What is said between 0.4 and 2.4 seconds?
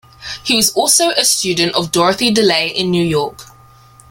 He was also a student of Dorothy